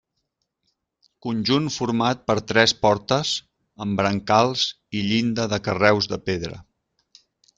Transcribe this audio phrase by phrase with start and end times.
[1.25, 3.33] Conjunt format per tres portes,
[3.87, 4.65] amb brancals
[5.01, 6.61] i llinda de carreus de pedra.